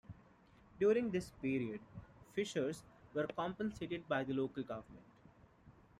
[0.79, 1.79] During this period
[2.33, 2.81] fishers
[3.13, 5.05] were compensated by the local government.